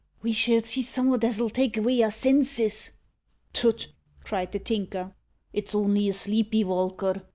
"We 0.23 0.33
shall 0.33 0.63
see 0.63 0.81
summat 0.81 1.23
as'll 1.23 1.51
take 1.51 1.77
avay 1.77 2.01
our 2.01 2.09
senses." 2.09 2.93
"Tut!" 3.53 3.89
cried 4.23 4.51
the 4.51 4.57
Tinker; 4.57 5.13
"it's 5.53 5.75
only 5.75 6.09
a 6.09 6.13
sleepy 6.13 6.63
valker. 6.63 7.21